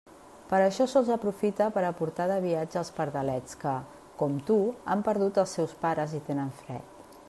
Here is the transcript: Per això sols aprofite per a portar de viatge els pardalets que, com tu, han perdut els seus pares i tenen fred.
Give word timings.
Per 0.51 0.59
això 0.67 0.85
sols 0.93 1.11
aprofite 1.15 1.67
per 1.75 1.83
a 1.89 1.91
portar 1.99 2.27
de 2.31 2.39
viatge 2.47 2.79
els 2.83 2.91
pardalets 2.97 3.61
que, 3.65 3.77
com 4.23 4.43
tu, 4.49 4.59
han 4.95 5.05
perdut 5.11 5.43
els 5.45 5.57
seus 5.59 5.81
pares 5.85 6.21
i 6.21 6.25
tenen 6.31 6.55
fred. 6.63 7.03